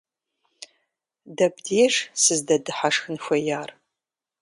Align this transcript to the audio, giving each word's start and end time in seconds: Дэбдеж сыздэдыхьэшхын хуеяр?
Дэбдеж 1.37 1.95
сыздэдыхьэшхын 2.21 3.15
хуеяр? 3.23 3.69